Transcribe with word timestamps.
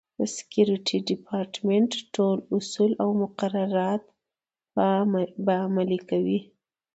د 0.19 0.21
سکورټي 0.35 0.97
ډیپارټمنټ 1.09 1.91
ټول 2.15 2.37
اصول 2.55 2.91
او 3.03 3.09
مقررات 3.21 4.03
به 5.45 5.53
عملي 5.67 5.99
کوي. 6.09 6.39